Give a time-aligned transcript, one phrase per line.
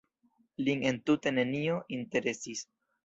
[0.67, 2.65] Lin entute nenio interesis.